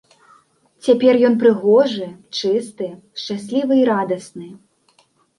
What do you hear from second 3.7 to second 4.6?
і радасны.